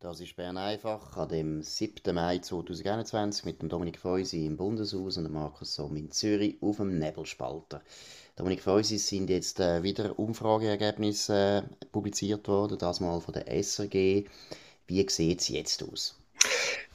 [0.00, 2.14] Das ist Bern einfach an dem 7.
[2.14, 6.76] Mai 2021 mit dem Dominik Feusi im Bundeshaus und dem Markus Somm in Zürich auf
[6.76, 7.82] dem Nebelspalter.
[8.36, 14.24] Dominik Feusi sind jetzt äh, wieder Umfrageergebnisse äh, publiziert worden, das mal von der SRG.
[14.86, 16.17] Wie sieht es jetzt aus?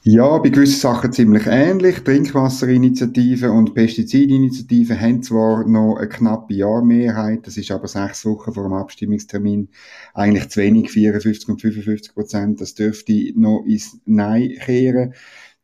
[0.06, 2.04] Ja, bei gewissen Sachen ziemlich ähnlich.
[2.04, 8.64] Trinkwasserinitiative und Pestizidinitiative haben zwar noch eine knappe Jahrmehrheit, das ist aber sechs Wochen vor
[8.64, 9.70] dem Abstimmungstermin
[10.14, 12.60] eigentlich zu wenig, 54 und 55 Prozent.
[12.60, 15.14] Das dürfte noch ins Nein kehren.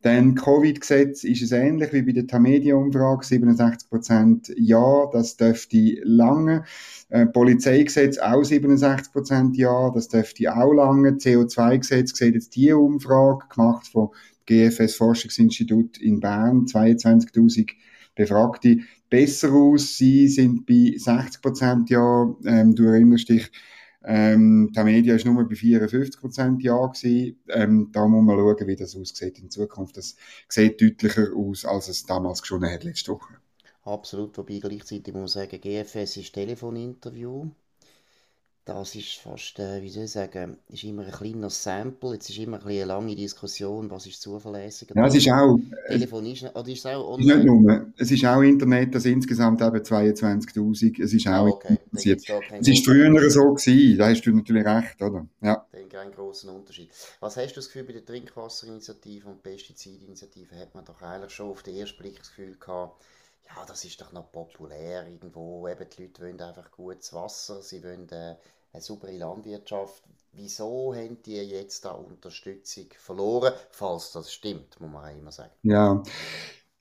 [0.02, 6.63] Dann Covid-Gesetz ist es ähnlich wie bei der Tamedia-Umfrage, 67% ja, das dürfte lange.
[7.09, 11.12] Äh, Polizeigesetz auch 67% ja, das dürfte auch lange.
[11.12, 14.09] CO2-Gesetz sieht jetzt die Umfrage, gemacht von
[14.45, 17.71] GFS Forschungsinstitut in Bern, 22.000
[18.16, 18.77] Befragte,
[19.09, 19.98] besser aus.
[19.98, 23.52] Sie sind bei 60% ja, ähm, du erinnerst dich,
[24.03, 27.40] ähm, die Media ist nur bei 54 Prozent Ja gewesen.
[27.49, 29.98] Ähm, da muss man schauen, wie das aussieht in Zukunft.
[29.98, 30.15] Das
[30.48, 33.35] sieht deutlicher aus, als es damals geschonnen hat letzte Woche.
[33.84, 37.49] Absolut, wobei gleichzeitig muss man sagen, GFS ist Telefoninterview
[38.65, 42.38] das ist fast, äh, wie soll ich sagen, ist immer ein kleiner Sample, jetzt ist
[42.38, 44.96] immer ein eine lange Diskussion, was ist zuverlässiger.
[44.96, 45.60] Ja, es ist auch...
[45.88, 47.35] Telefon ist, oder ist es auch online?
[47.35, 51.32] Nicht nur, es ist auch Internet, das insgesamt eben 22'000, es ist auch...
[51.32, 51.77] Ah, okay.
[51.91, 55.27] Es ist früher so gewesen, da hast du natürlich recht, oder?
[55.41, 55.66] Ja.
[55.71, 56.90] Dann keinen grossen Unterschied.
[57.20, 61.49] Was hast du das Gefühl, bei der Trinkwasserinitiative und Pestizidinitiative hat man doch eigentlich schon
[61.49, 63.04] auf den ersten Blick das Gefühl gehabt,
[63.48, 67.84] ja, das ist doch noch populär irgendwo, eben die Leute wollen einfach gutes Wasser, sie
[67.84, 68.09] wollen...
[68.09, 68.35] Äh,
[68.73, 70.03] eine saubere Landwirtschaft.
[70.31, 73.53] Wieso haben die jetzt da Unterstützung verloren?
[73.72, 75.51] Falls das stimmt, muss man auch immer sagen.
[75.63, 76.03] Ja.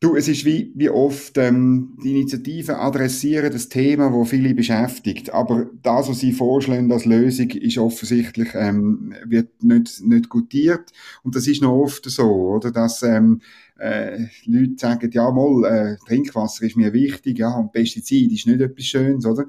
[0.01, 5.31] Du, es ist wie, wie oft, ähm, die Initiativen adressieren das Thema, wo viele beschäftigt.
[5.31, 10.93] Aber das, was sie vorschlagen als Lösung, ist offensichtlich, ähm, wird nicht, nicht gutiert.
[11.25, 12.71] Und das ist noch oft so, oder?
[12.71, 13.41] Dass, ähm,
[13.77, 18.61] äh, Leute sagen, ja, mal, äh, Trinkwasser ist mir wichtig, ja, und Pestizid ist nicht
[18.61, 19.47] etwas Schönes, oder?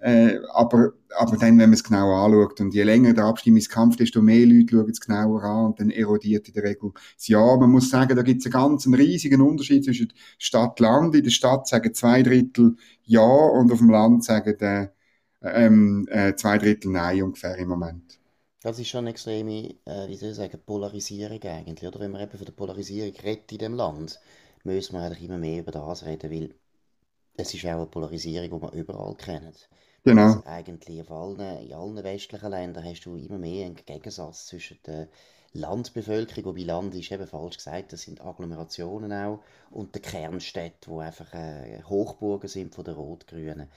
[0.00, 4.22] Äh, aber, aber dann, wenn man es genau anschaut, und je länger der Abstimmungskampf, desto
[4.22, 7.56] mehr Leute schauen es genauer an und dann erodiert in der Regel das Ja.
[7.56, 11.14] Man muss sagen, da gibt es einen ganz riesigen Unterschied zwischen Stadt-Land.
[11.14, 14.88] In der Stadt sagen zwei Drittel Ja und auf dem Land sagen äh,
[15.42, 18.18] ähm, äh, zwei Drittel Nein ungefähr im Moment.
[18.62, 21.88] Das ist schon eine extreme, äh, wie soll ich sagen, Polarisierung eigentlich.
[21.88, 24.20] Oder wenn man eben von der Polarisierung redet in dem Land,
[24.64, 26.54] müssen wir eigentlich immer mehr über das reden, weil
[27.36, 29.54] es ist auch eine Polarisierung, die wir überall kennen.
[30.04, 30.22] Genau.
[30.24, 34.78] Also eigentlich auf allen, in allen westlichen Ländern hast du immer mehr einen Gegensatz zwischen
[34.86, 35.08] der
[35.52, 41.00] Landbevölkerung, wobei Land ist eben falsch gesagt, das sind Agglomerationen auch, und der Kernstädte, wo
[41.00, 43.68] einfach äh, Hochburgen sind von den Rot-Grünen.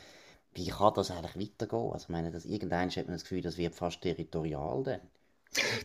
[0.53, 1.91] Wie kann das eigentlich weitergehen?
[1.91, 5.01] Also ich meine, irgendwann hat man das Gefühl, das wird fast territorial dann.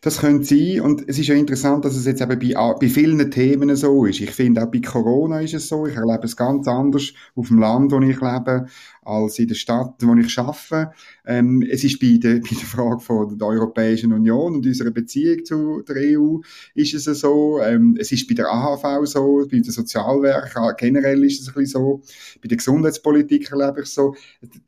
[0.00, 0.80] Das könnte sein.
[0.80, 4.20] Und es ist ja interessant, dass es jetzt eben bei, bei vielen Themen so ist.
[4.20, 5.86] Ich finde, auch bei Corona ist es so.
[5.86, 8.66] Ich erlebe es ganz anders auf dem Land, wo ich lebe,
[9.08, 10.92] als in der Stadt, wo ich arbeite.
[11.26, 15.44] Ähm, es ist bei der, bei der Frage von der Europäischen Union und unserer Beziehung
[15.44, 16.38] zu der EU
[16.74, 17.60] ist es so.
[17.62, 21.80] Ähm, es ist bei der AHV so, bei den Sozialwerken generell ist es ein bisschen
[21.80, 22.02] so.
[22.42, 24.14] Bei der Gesundheitspolitik erlebe ich es so.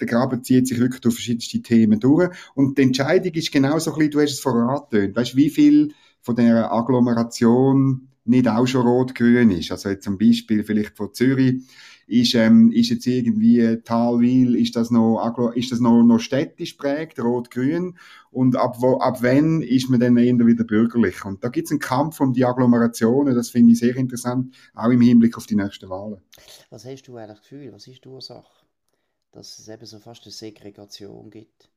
[0.00, 2.30] Der Graben zieht sich wirklich durch verschiedenste Themen durch.
[2.54, 5.16] Und die Entscheidung ist genau so ein bisschen, du hast es verraten, angetönt.
[5.16, 9.70] Weißt du, wie viel von der Agglomeration nicht auch schon rot-grün ist?
[9.72, 11.62] Also jetzt zum Beispiel vielleicht von Zürich
[12.06, 17.20] ist, ähm, ist jetzt irgendwie Talwil, ist das noch, ist das noch, noch städtisch prägt,
[17.20, 17.96] rot-grün?
[18.32, 21.24] Und ab, wo, ab wann ist man dann eher wieder bürgerlich?
[21.24, 24.90] Und da gibt es einen Kampf um die Agglomerationen, das finde ich sehr interessant, auch
[24.90, 26.20] im Hinblick auf die nächsten Wahlen.
[26.68, 28.66] Was hast du eigentlich Gefühl, was ist die Ursache,
[29.30, 31.70] dass es eben so fast eine Segregation gibt?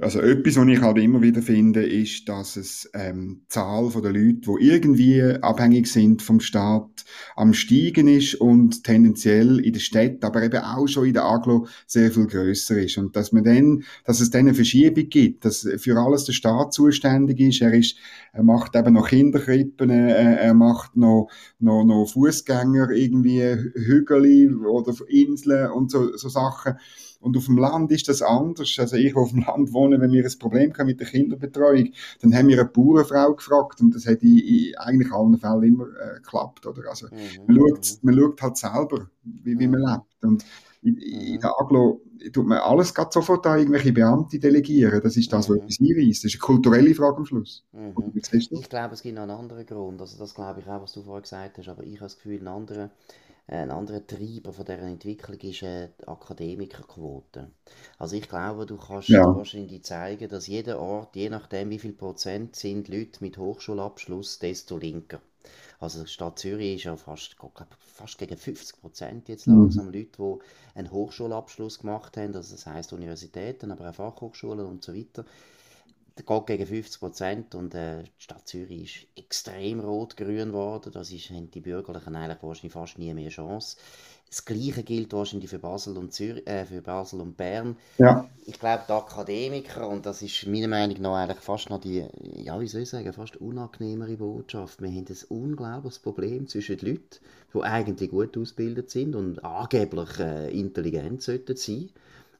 [0.00, 4.12] Also etwas, was ich halt immer wieder finde, ist, dass es ähm, die Zahl der
[4.12, 7.04] Leute, die irgendwie abhängig sind vom Staat,
[7.34, 11.66] am steigen ist und tendenziell in der Stadt, aber eben auch schon in der Aglo
[11.86, 15.68] sehr viel größer ist und dass man dann, dass es dann eine Verschiebung gibt, dass
[15.78, 17.60] für alles der Staat zuständig ist.
[17.60, 17.96] Er ist,
[18.32, 21.28] er macht eben noch Kinderkrippen, er, er macht noch
[21.58, 23.42] noch, noch Fußgänger irgendwie
[23.74, 26.74] Hügel oder Inseln und so, so Sachen
[27.20, 28.76] und auf dem Land ist das anders.
[28.78, 31.92] Also ich, wo auf dem Land wohne, wenn wir ein Problem haben mit der Kinderbetreuung,
[32.20, 35.86] dann haben wir eine Bauernfrau gefragt und das hat in, in eigentlich allen Fällen immer
[35.86, 36.66] äh, geklappt.
[36.66, 36.88] Oder?
[36.88, 37.46] Also mhm.
[37.46, 39.86] man, schaut, man schaut halt selber, wie, wie man mhm.
[39.86, 40.24] lebt.
[40.24, 40.44] Und
[40.82, 41.40] in, in mhm.
[41.40, 42.00] der Aglo
[42.32, 45.00] tut man alles gerade sofort an irgendwelche Beamte delegieren.
[45.02, 45.62] Das ist das, was mhm.
[45.62, 46.24] etwas einweist.
[46.24, 47.64] Das ist eine kulturelle Frage am Schluss.
[47.72, 47.94] Mhm.
[48.14, 50.00] Ich glaube, es gibt noch einen anderen Grund.
[50.00, 51.68] Also das glaube ich auch, was du vorher gesagt hast.
[51.68, 52.90] Aber ich habe das Gefühl, einen anderen
[53.48, 57.50] ein anderer Treiber von dieser Entwicklung ist äh, die Akademikerquote.
[57.98, 59.24] Also ich glaube, du kannst ja.
[59.24, 64.76] wahrscheinlich zeigen, dass jeder Ort, je nachdem wie viel Prozent sind Leute mit Hochschulabschluss, desto
[64.76, 65.20] linker.
[65.80, 69.60] Also die Stadt Zürich ist ja fast, glaub, fast gegen 50 Prozent jetzt mhm.
[69.60, 69.92] langsam mhm.
[69.92, 74.94] Leute, die einen Hochschulabschluss gemacht haben, also das heißt Universitäten, aber auch Fachhochschulen und so
[74.94, 75.24] weiter
[76.26, 80.92] geht gegen 50 Prozent und äh, die Stadt Zürich ist extrem rot-grün geworden.
[80.92, 83.76] Das ist, haben die Bürgerlichen eigentlich wahrscheinlich fast nie mehr Chance.
[84.28, 87.76] Das Gleiche gilt wahrscheinlich für Basel und, Zürich, äh, für Basel und Bern.
[87.96, 88.28] Ja.
[88.44, 92.04] Ich glaube, die Akademiker, und das ist meiner Meinung nach eigentlich fast noch die,
[92.36, 94.82] ja, wie soll ich sagen, fast unangenehmere Botschaft.
[94.82, 97.18] Wir haben ein unglaubliches Problem zwischen den Leuten,
[97.54, 101.88] die eigentlich gut ausgebildet sind und angeblich äh, intelligent sollten sein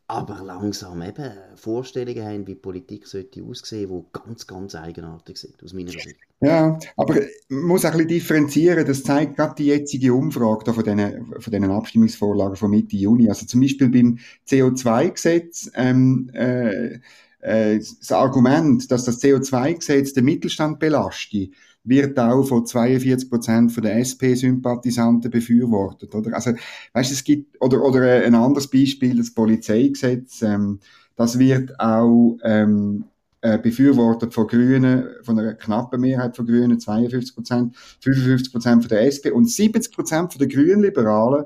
[0.08, 5.74] aber langsam eben Vorstellungen haben, wie Politik sollte aussehen, die ganz, ganz eigenartig sind, aus
[5.74, 6.16] meiner Sicht.
[6.40, 7.16] Ja, aber
[7.48, 11.34] man muss auch ein bisschen differenzieren, das zeigt gerade die jetzige Umfrage da von diesen,
[11.40, 13.28] von Abstimmungsvorlagen von Mitte Juni.
[13.28, 14.18] Also zum Beispiel beim
[14.48, 17.00] CO2-Gesetz, ähm, äh,
[17.40, 21.50] äh, das Argument, dass das CO2-Gesetz den Mittelstand belastet,
[21.88, 26.34] wird auch von 42 Prozent der SP-Sympathisanten befürwortet, oder?
[26.34, 26.52] Also,
[26.92, 30.80] weißt, es gibt, oder, oder ein anderes Beispiel, das Polizeigesetz, ähm,
[31.16, 33.04] das wird auch, ähm,
[33.40, 38.88] äh, befürwortet von Grünen, von einer knappen Mehrheit von Grünen, 52 Prozent, 55 Prozent von
[38.88, 41.44] der SP und 70 Prozent von der Grünliberalen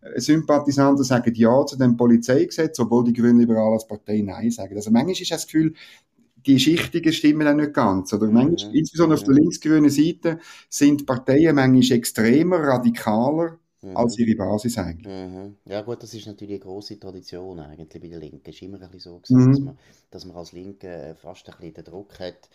[0.00, 4.74] äh, Sympathisanten sagen Ja zu dem Polizeigesetz, obwohl die Grünliberalen als Partei Nein sagen.
[4.74, 5.74] Also manchmal ist das Gefühl,
[6.46, 8.12] die Schichtungen stimmen dann nicht ganz.
[8.12, 8.78] Oder manchmal, mhm.
[8.78, 10.38] insbesondere auf der linksgrünen Seite,
[10.68, 13.96] sind Parteien manchmal extremer, radikaler mhm.
[13.96, 15.06] als ihre Basis eigentlich.
[15.06, 15.56] Mhm.
[15.64, 18.42] Ja gut, das ist natürlich eine große Tradition eigentlich bei den Linken.
[18.44, 19.52] Es ist immer ein bisschen so gewesen, mhm.
[19.52, 19.78] dass, man,
[20.10, 22.48] dass man als Linke fast ein bisschen den Druck hat,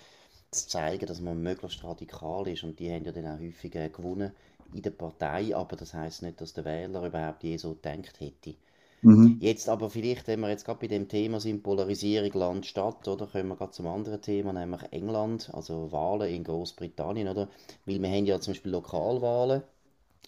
[0.52, 2.64] zu zeigen, dass man möglichst radikal ist.
[2.64, 4.32] Und die haben ja dann auch häufig äh, gewonnen
[4.74, 8.56] in der Partei, aber das heißt nicht, dass der Wähler überhaupt je so gedacht hätte.
[9.02, 9.40] Mhm.
[9.42, 13.50] Jetzt aber vielleicht, wenn wir jetzt gerade bei dem Thema sind, Polarisierung Land-Stadt, oder, kommen
[13.50, 17.50] wir gerade zum anderen Thema, nämlich England, also Wahlen in Großbritannien, oder?
[17.86, 19.64] Weil wir haben ja zum Beispiel Lokalwahlen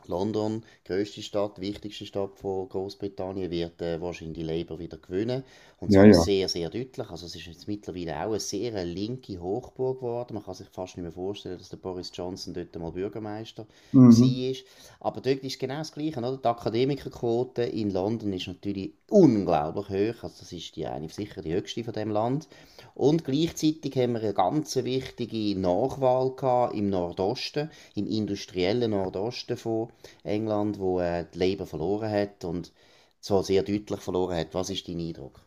[0.08, 5.44] London, größte Stadt, wichtigste Stadt von Großbritannien, wird äh, wahrscheinlich die Labour wieder gewinnen.
[5.80, 6.22] Und zwar ja, ja.
[6.22, 7.10] sehr, sehr deutlich.
[7.10, 10.36] Also es ist jetzt mittlerweile auch eine sehr linke Hochburg geworden.
[10.36, 14.12] Man kann sich fast nicht mehr vorstellen, dass der Boris Johnson dort mal Bürgermeister mhm.
[14.12, 14.56] war.
[15.00, 16.20] Aber dort ist genau das Gleiche.
[16.20, 16.38] Oder?
[16.38, 20.24] Die Akademikerquote in London ist natürlich unglaublich hoch.
[20.24, 22.48] Also das ist die eine sicher die höchste von dem Land.
[22.94, 26.34] Und gleichzeitig haben wir eine ganz wichtige Nachwahl
[26.74, 29.90] im Nordosten, im industriellen Nordosten von
[30.24, 32.72] England, wo äh, die Labour verloren hat und
[33.20, 34.54] zwar sehr deutlich verloren hat.
[34.54, 35.42] Was ist dein Eindruck?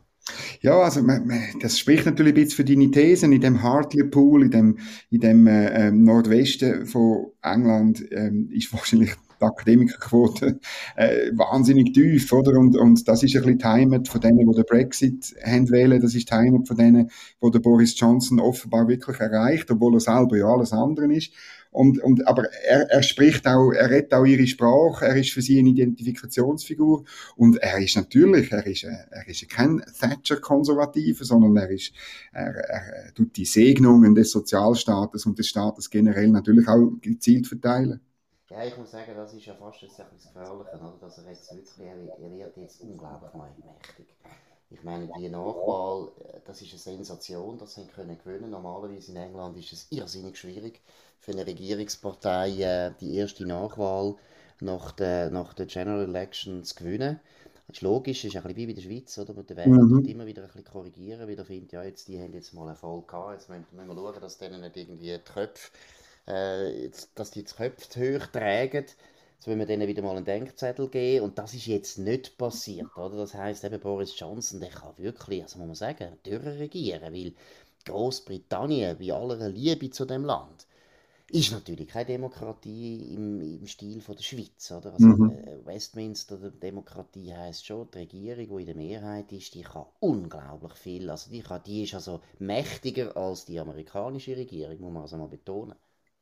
[0.60, 1.02] Ja, also
[1.60, 3.32] das spricht natürlich ein bisschen für deine Thesen.
[3.32, 4.78] In dem Hartlepool, in dem,
[5.10, 10.60] in dem äh, ähm, Nordwesten von England, ähm, ist wahrscheinlich die Akademikerquote
[10.96, 12.58] äh, wahnsinnig tief, oder?
[12.58, 16.00] Und, und das ist ein bisschen die Heimat von denen, die den Brexit wählen.
[16.00, 17.10] Das ist die Heimat von denen,
[17.42, 21.32] die der Boris Johnson offenbar wirklich erreicht, obwohl er selber ja alles andere ist.
[21.74, 25.42] Und, und, aber er, er spricht auch, er redet auch ihre Sprache, er ist für
[25.42, 27.04] sie eine Identifikationsfigur
[27.34, 31.92] und er ist natürlich, er ist, er ist kein Thatcher-Konservativer, sondern er ist,
[32.32, 38.00] er, er tut die Segnungen des Sozialstaates und des Staates generell natürlich auch gezielt verteilen.
[38.54, 40.94] Ja, ich muss sagen, das ist ja fast ein bisschen gefährlich, oder?
[41.00, 44.06] dass er jetzt wirklich, er wird jetzt unglaublich mächtig.
[44.70, 48.50] Ich meine, die Nachwahl, äh, das ist eine Sensation, das sie können gewinnen.
[48.50, 50.80] Normalerweise in England ist es irrsinnig schwierig
[51.18, 54.14] für eine Regierungspartei äh, die erste Nachwahl
[54.60, 57.18] nach der, nach der General Election zu gewinnen.
[57.66, 59.34] Das ist logisch, ist ein bisschen wie bei der Schweiz, oder?
[59.42, 60.04] Der Wähler mhm.
[60.04, 63.08] immer wieder ein bisschen korrigieren, weil er findet, ja, jetzt, die haben jetzt mal Erfolg
[63.08, 65.72] gehabt, jetzt müssen, müssen wir schauen, dass denen nicht irgendwie die Köpfe,
[66.26, 68.86] äh, dass die Köpfe hoch tragen.
[69.36, 72.96] Jetzt wollen wir denen wieder mal einen Denkzettel geben und das ist jetzt nicht passiert,
[72.96, 73.16] oder?
[73.18, 77.34] Das heisst, eben Boris Johnson, der kann wirklich, also muss man sagen, regieren, weil
[77.84, 80.66] Großbritannien, bei aller Liebe zu dem Land,
[81.30, 84.70] ist natürlich keine Demokratie im, im Stil von der Schweiz.
[84.70, 84.92] Oder?
[84.92, 85.30] Also, mhm.
[85.30, 90.74] Äh, Westminster Demokratie heißt schon, die Regierung, die in der Mehrheit ist, die kann unglaublich
[90.74, 91.10] viel.
[91.10, 95.28] Also die, kann, die ist also mächtiger als die amerikanische Regierung, muss man also mal
[95.28, 95.74] betonen.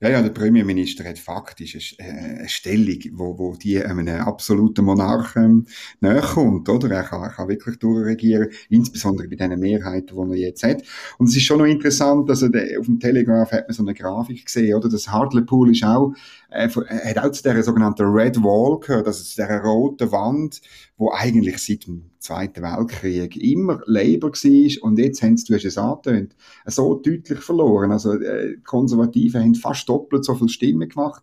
[0.02, 5.44] Ja, ja, der Premierminister hat faktisch äh, eine Stellung, wo, wo die einem absoluten Monarchen
[5.44, 5.66] ähm,
[6.00, 6.90] näher oder?
[6.90, 10.82] Er kann, er kann wirklich durchregieren, insbesondere bei den Mehrheiten, die er jetzt hat.
[11.18, 14.44] Und es ist schon noch interessant, also auf dem Telegraph hat man so eine Grafik
[14.46, 14.88] gesehen, oder?
[14.88, 16.14] Das Hartlepool ist auch
[16.50, 20.62] äh, hat auch zu dieser sogenannten Red Wall gehört, also zu dieser roten Wand,
[20.96, 25.64] wo eigentlich seit dem Zweiten Weltkrieg immer Labour war und jetzt haben sie, du hast
[25.64, 26.36] es angetönt,
[26.66, 27.90] so deutlich verloren.
[27.90, 31.22] Also äh, die Konservativen haben fast doppelt so viele Stimmen gemacht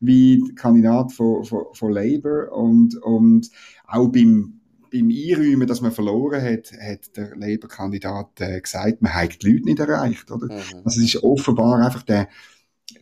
[0.00, 3.48] wie die Kandidat von, von, von Labour und, und
[3.86, 4.60] auch beim
[4.92, 9.64] beim Einräumen, dass man verloren hat, hat der Labour-Kandidat äh, gesagt, man hat die Leute
[9.64, 10.46] nicht erreicht, oder?
[10.46, 10.82] Mhm.
[10.84, 12.28] Also es ist offenbar einfach der,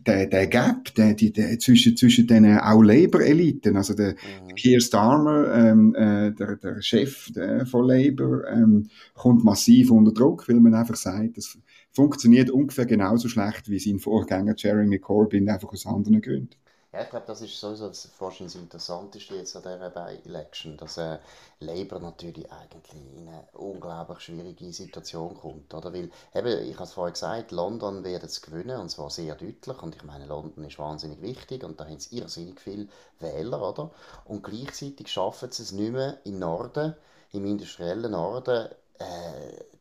[0.06, 4.54] der, der Gap der, die, der, zwischen, zwischen den auch Labour-Eliten, also der mhm.
[4.54, 10.48] Keir Starmer, ähm, äh, der, der Chef der, von Labour, ähm, kommt massiv unter Druck,
[10.48, 11.58] weil man einfach sagt, das
[11.92, 16.50] funktioniert ungefähr genauso schlecht wie sein Vorgänger Jeremy Corbyn, einfach aus anderen Gründen.
[16.98, 20.98] Ja, ich glaube, das ist sowieso das, wahrscheinlich das Interessanteste jetzt an dieser By-Election, dass
[20.98, 21.18] äh,
[21.60, 25.72] Labour natürlich eigentlich in eine unglaublich schwierige Situation kommt.
[25.72, 25.92] Oder?
[25.92, 29.80] Weil, eben, ich habe es vorhin gesagt, London wird es gewinnen, und zwar sehr deutlich.
[29.80, 32.88] Und ich meine, London ist wahnsinnig wichtig und da haben sie irrsinnig viele
[33.20, 33.62] Wähler.
[33.62, 33.92] Oder?
[34.24, 36.96] Und gleichzeitig schaffen sie es nicht mehr im Norden,
[37.30, 39.04] im industriellen Norden, äh,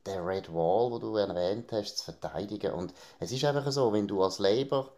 [0.05, 2.73] der Red Wall, wo du erwähnt hast, zu verteidigen.
[2.73, 4.91] Und es ist einfach so, wenn du als Labour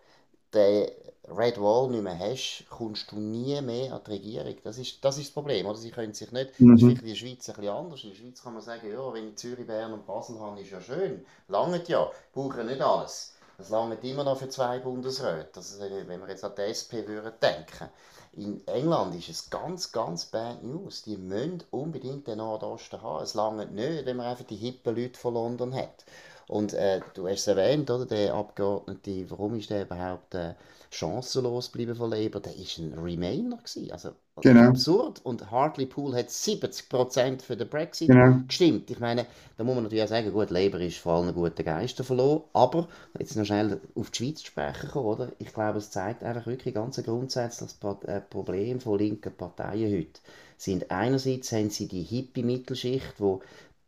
[0.53, 0.89] den
[1.27, 4.55] Red Wall nicht mehr hast, kommst du nie mehr an die Regierung.
[4.63, 5.65] Das ist das, ist das Problem.
[5.67, 5.77] Oder?
[5.77, 6.71] Sie können sich nicht, mhm.
[6.71, 8.03] das ist vielleicht in der Schweiz ein bisschen anders.
[8.03, 10.71] In der Schweiz kann man sagen, ja, wenn ich Zürich, Bern und Basel habe, ist
[10.71, 11.25] ja schön.
[11.47, 13.33] Langt ja, brauchen nicht alles.
[13.57, 15.57] Das langt immer noch für zwei Bundesräte.
[15.57, 17.89] Also, wenn wir jetzt an die SP würden denken.
[18.33, 21.01] In England ist es ganz, ganz bad news.
[21.01, 23.23] Die müssen unbedingt den Nordosten haben.
[23.23, 26.05] Es langt nicht, wenn man einfach die hippen Leute von London hat.
[26.49, 28.07] Und äh, du hast es erwähnt, oder?
[28.07, 30.55] Der Abgeordnete, warum ist der überhaupt äh,
[30.89, 32.41] chancenlos geblieben von Labour?
[32.41, 33.91] Der ist ein Remainer gewesen.
[33.91, 34.69] Also, genau.
[34.69, 35.21] absurd.
[35.23, 38.39] Und Hartlepool hat 70% für den Brexit genau.
[38.47, 38.89] gestimmt.
[38.89, 39.27] Ich meine,
[39.57, 42.41] da muss man natürlich auch sagen, gut, Labour ist vor allem guten Geister verloren.
[42.53, 42.87] Aber,
[43.19, 45.31] jetzt noch schnell auf die Schweiz sprechen kommen, oder?
[45.37, 50.19] Ich glaube, es zeigt einfach wirklich ganz grundsätzlich das äh, Problem von linken Parteien heute.
[50.57, 53.39] Sind einerseits haben sie die Hippie-Mittelschicht, wo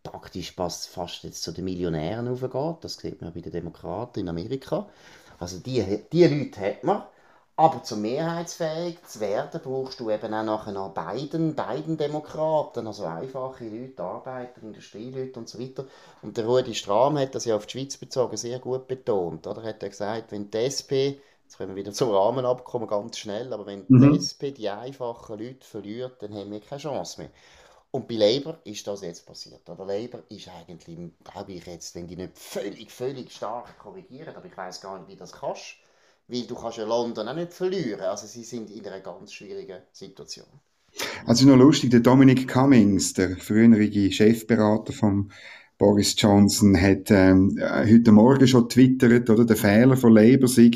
[0.03, 2.83] taktisch passt fast jetzt zu den Millionären aufgeht.
[2.83, 4.87] Das sieht man bei den Demokraten in Amerika.
[5.39, 7.03] Also die, die Leute hat man.
[7.57, 13.03] Aber zum mehrheitsfähig zu werden, brauchst du eben auch nachher noch beiden, beiden Demokraten, also
[13.05, 15.85] einfache Leute, Arbeiter, Industrieleute und so weiter.
[16.23, 19.45] Und der Rudi Strahm hat das ja auf die Schweiz bezogen sehr gut betont.
[19.45, 19.63] Oder?
[19.63, 23.67] Er hat gesagt, wenn die SP, jetzt kommen wir wieder zum Rahmenabkommen ganz schnell, aber
[23.67, 24.13] wenn mhm.
[24.13, 27.29] die SP die einfachen Leute verliert, dann haben wir keine Chance mehr.
[27.91, 29.69] Und bei Labour ist das jetzt passiert.
[29.69, 34.45] Oder Labour ist eigentlich, glaube ich jetzt, wenn die nicht völlig, völlig stark korrigieren, aber
[34.45, 35.75] ich weiß gar nicht, wie das kannst,
[36.27, 38.01] weil du kannst ja London auch nicht verlieren.
[38.01, 40.47] Also sie sind in einer ganz schwierigen Situation.
[41.25, 45.31] Also noch lustig, der Dominic Cummings, der frühere Chefberater von
[45.81, 50.69] Boris Johnson, hat ähm, heute Morgen schon twittert, oder der Fehler von Labour sei,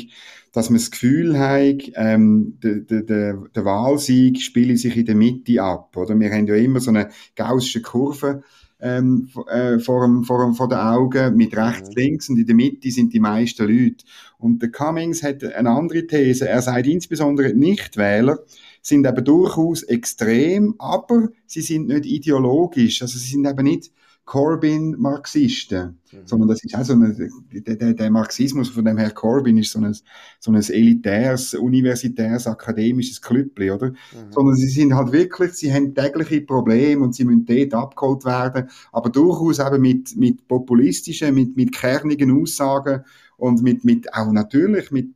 [0.52, 5.14] dass man das Gefühl hat, ähm, der, der, der, der Wahlsieg spiele sich in der
[5.14, 5.96] Mitte ab.
[5.96, 6.18] Oder?
[6.18, 8.42] Wir haben ja immer so eine gaussische Kurve
[8.80, 11.94] ähm, äh, vor, dem, vor, dem, vor den Augen mit rechts, mhm.
[11.94, 14.04] links und in der Mitte sind die meisten Leute.
[14.38, 16.48] Und der Cummings hat eine andere These.
[16.48, 18.40] Er sagt insbesondere Nichtwähler
[18.82, 23.02] sind eben durchaus extrem, aber sie sind nicht ideologisch.
[23.02, 23.92] Also sie sind eben nicht
[24.26, 26.26] Corbyn-Marxisten, mhm.
[26.26, 27.14] sondern das ist auch so eine,
[27.52, 29.96] der, der, Marxismus von dem Herr Corbyn ist so ein,
[30.40, 33.90] so ein elitäres, universitäres, akademisches Klüppli, oder?
[33.90, 34.32] Mhm.
[34.32, 38.68] Sondern sie sind halt wirklich, sie haben tägliche Probleme und sie müssen dort abgeholt werden,
[38.90, 43.04] aber durchaus eben mit, mit populistischen, mit, mit kernigen Aussagen
[43.36, 45.10] und mit, mit, auch natürlich mit,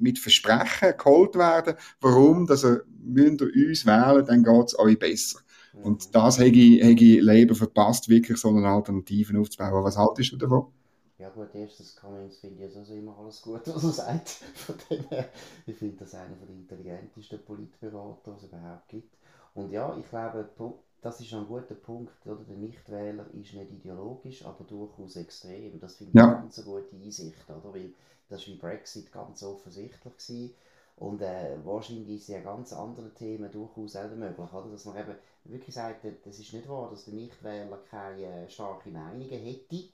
[0.00, 1.74] mit Versprechen geholt werden.
[2.00, 2.46] Warum?
[2.46, 5.40] Dass ihr, müsst ihr uns wählen, dann geht es euch besser.
[5.82, 9.84] Und das hätte ich, hätte ich Labour verpasst, wirklich so eine Alternative aufzubauen.
[9.84, 10.66] Was haltest du davon?
[11.18, 14.28] Ja gut, erstens Cummings finde ich also immer alles gut, was er sagt.
[14.28, 15.28] Von dem her,
[15.66, 19.16] ich finde das einer der intelligentesten Politberater, die es überhaupt gibt.
[19.54, 20.48] Und ja, ich glaube,
[21.04, 22.26] das ist ein guter Punkt.
[22.26, 22.42] Oder?
[22.48, 25.78] Der Nichtwähler ist nicht ideologisch, aber durchaus extrem.
[25.78, 26.24] Das finde ich ja.
[26.24, 27.48] eine ganz gute Einsicht.
[27.48, 27.74] Oder?
[27.74, 27.92] Weil
[28.28, 30.00] das war wie Brexit ganz offensichtlich.
[30.16, 30.54] Gewesen.
[30.96, 34.52] Und äh, wahrscheinlich sind ja ganz andere Themen durchaus auch möglich.
[34.52, 34.70] Oder?
[34.70, 39.28] Dass man eben wirklich sagt, das ist nicht wahr, dass der Nichtwähler keine starke Meinungen
[39.28, 39.84] hätte,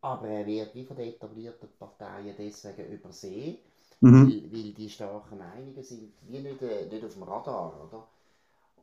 [0.00, 3.58] aber er wird wie von den etablierten Parteien deswegen übersehen,
[4.00, 4.28] mhm.
[4.28, 7.88] weil, weil, die starken Meinungen sind wie nicht, äh, nicht auf dem Radar.
[7.88, 8.06] Oder?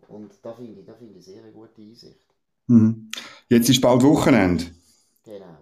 [0.07, 2.25] Und da finde ich, da ich sehr eine gute Einsicht.
[2.67, 3.11] Mhm.
[3.49, 4.65] Jetzt ist bald Wochenende.
[5.23, 5.57] Genau,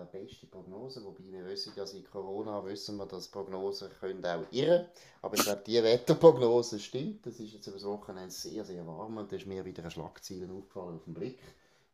[0.00, 4.44] eine beste Prognose, wobei wir wissen, dass in Corona wissen wir, dass Prognosen können auch
[4.50, 4.86] irren
[5.22, 7.26] Aber ich glaube, die Wetterprognose stimmt.
[7.26, 9.90] Das ist jetzt über das Wochenende sehr, sehr warm und da ist mir wieder ein
[9.90, 11.38] Schlagzeilen aufgefallen auf den Blick.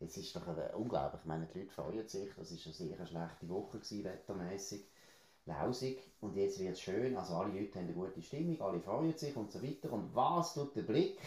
[0.01, 0.43] Jetzt ist doch
[0.75, 4.85] unglaublich, ich meine, die Leute freuen sich, das war eine sehr schlechte Woche gewesen, wettermäßig.
[5.47, 9.17] lausig und jetzt wird es schön, also alle Leute haben eine gute Stimmung, alle freuen
[9.17, 9.93] sich und so weiter.
[9.93, 11.19] Und was tut der Blick?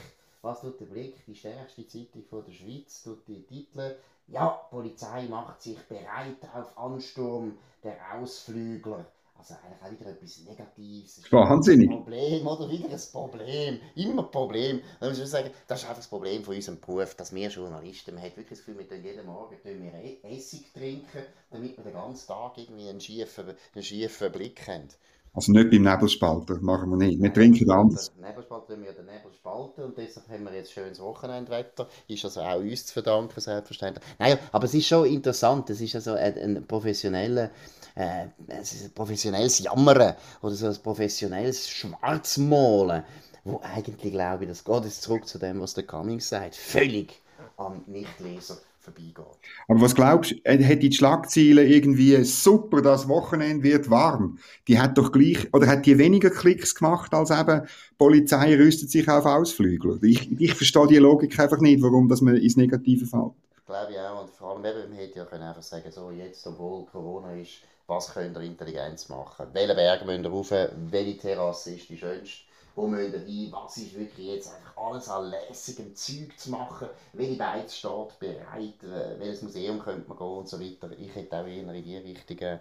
[0.41, 1.25] Was tut der Blick?
[1.25, 3.95] Die stärkste Zeitung von der Schweiz tut die Titel.
[4.31, 9.05] Ja, die Polizei macht sich bereit auf Ansturm der Ausflügler.
[9.38, 11.31] Also eigentlich auch wieder etwas Negatives.
[11.31, 11.89] Wahnsinnig.
[11.89, 12.69] Ein Problem, oder?
[12.69, 13.79] Wieder ein Problem.
[13.95, 14.81] Immer ein Problem.
[15.00, 18.15] Dann muss ich sagen, das ist einfach das Problem von unserem Beruf, dass wir Journalisten,
[18.15, 21.86] man hat wirklich das Gefühl, wir trinken jeden Morgen wir e- Essig trinken, damit wir
[21.86, 24.89] den ganzen Tag irgendwie einen schiefen, einen schiefen Blick haben.
[25.33, 27.21] Also nicht beim Nebelspalter, machen wir nicht.
[27.21, 28.12] Wir trinken anders.
[28.19, 31.88] Nebelspalter wir den Nebel spalten und deshalb haben wir jetzt schönes Wochenendwetter.
[32.07, 34.03] Ist also auch uns zu verdanken, selbstverständlich.
[34.17, 35.69] Nein, aber es ist schon interessant.
[35.69, 37.51] Es ist also ein, ein professioneller
[37.95, 43.03] äh, ein professionelles Jammern oder so ein professionelles Schwarzmalen,
[43.43, 47.21] wo eigentlich, glaube ich, das geht jetzt zurück zu dem, was der Cummings sagt, völlig
[47.57, 49.39] am Nichtleser vorbeigeht.
[49.67, 54.39] Aber was glaubst du, hat die Schlagziele irgendwie super, das Wochenende wird warm?
[54.67, 57.67] Die hat doch gleich, oder hat die weniger Klicks gemacht als eben
[57.98, 60.01] Polizei rüstet sich auf Ausflügler?
[60.01, 63.33] Ich, ich verstehe die Logik einfach nicht, warum dass man ins Negative fällt.
[63.65, 64.24] Glaube ich auch.
[64.24, 67.62] Und vor allem eben, man hätte ja können einfach sagen, so jetzt, obwohl Corona ist,
[67.86, 69.48] was könnt ihr Intelligenz machen?
[69.53, 70.51] Welchen Berg müsst ihr rauf?
[70.89, 72.49] Welche Terrasse ist die schönste?
[72.79, 73.51] Wo ihr hin?
[73.51, 76.88] Was ist wirklich jetzt einfach alles an lässigem Zeug zu machen?
[77.12, 78.75] Welche Beiz steht bereit?
[79.17, 80.89] Welches Museum könnte man gehen und so weiter?
[80.98, 82.59] Ich hätte auch eher in die Richtung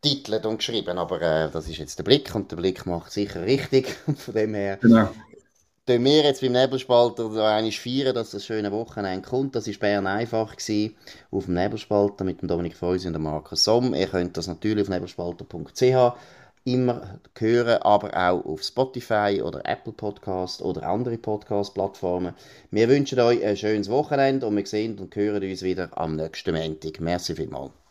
[0.00, 3.88] Titel geschrieben, aber äh, das ist jetzt der Blick und der Blick macht sicher richtig.
[4.16, 5.08] Von dem her genau
[5.86, 9.54] tun wir jetzt beim Nebelspalter so einmal feiern, dass das schöne Wochenende kommt.
[9.54, 10.96] Das war Bern einfach gewesen,
[11.30, 13.94] auf dem Nebelspalter mit dem Dominik Feusi und dem Markus Somm.
[13.94, 16.16] Ihr könnt das natürlich auf nebelspalter.ch
[16.66, 22.34] immer hören, aber auch auf Spotify oder Apple Podcast oder andere Podcast-Plattformen.
[22.70, 26.54] Wir wünschen euch ein schönes Wochenende und wir sehen und hören uns wieder am nächsten
[26.54, 27.00] Montag.
[27.00, 27.85] Merci vielmals.